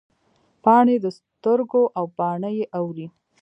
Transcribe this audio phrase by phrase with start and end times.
[0.63, 3.07] پاڼې د سترګو او باڼه یې اوري